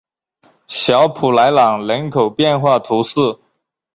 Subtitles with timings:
[0.67, 3.37] 小普莱朗人口变化图示